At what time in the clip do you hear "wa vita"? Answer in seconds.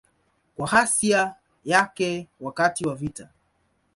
2.87-3.29